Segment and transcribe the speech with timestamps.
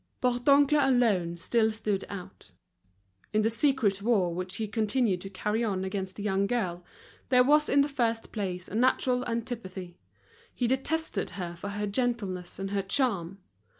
[0.19, 2.49] Bourdoncle alone still stood out.
[3.33, 6.83] In the secret war which he continued to carry on against the young girl,
[7.29, 9.99] there was in the first place a natural antipathy.
[10.55, 13.43] He detested her for her gentleness and her charm.